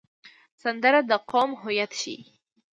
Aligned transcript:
سندره 0.61 0.99
د 1.09 1.11
قوم 1.31 1.51
هویت 1.61 1.91
ښيي 1.99 2.19